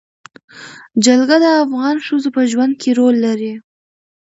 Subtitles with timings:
[1.05, 3.53] جلګه د افغان ښځو په ژوند کې رول لري.